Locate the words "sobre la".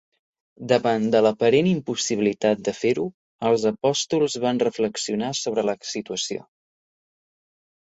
5.45-5.81